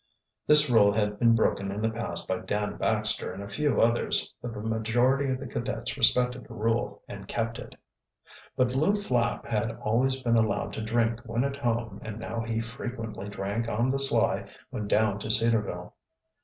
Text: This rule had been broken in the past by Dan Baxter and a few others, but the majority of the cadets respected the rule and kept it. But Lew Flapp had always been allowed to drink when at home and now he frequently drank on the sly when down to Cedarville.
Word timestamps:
This 0.47 0.67
rule 0.67 0.91
had 0.91 1.19
been 1.19 1.35
broken 1.35 1.71
in 1.71 1.79
the 1.79 1.91
past 1.91 2.27
by 2.27 2.39
Dan 2.39 2.75
Baxter 2.75 3.31
and 3.31 3.43
a 3.43 3.47
few 3.47 3.79
others, 3.79 4.33
but 4.41 4.51
the 4.51 4.59
majority 4.59 5.29
of 5.31 5.37
the 5.39 5.45
cadets 5.45 5.95
respected 5.95 6.43
the 6.43 6.55
rule 6.55 7.03
and 7.07 7.27
kept 7.27 7.59
it. 7.59 7.75
But 8.55 8.73
Lew 8.73 8.95
Flapp 8.95 9.45
had 9.45 9.77
always 9.83 10.19
been 10.23 10.37
allowed 10.37 10.73
to 10.73 10.81
drink 10.81 11.19
when 11.23 11.43
at 11.43 11.57
home 11.57 12.01
and 12.03 12.17
now 12.17 12.39
he 12.39 12.59
frequently 12.59 13.29
drank 13.29 13.69
on 13.69 13.91
the 13.91 13.99
sly 13.99 14.45
when 14.71 14.87
down 14.87 15.19
to 15.19 15.29
Cedarville. 15.29 15.93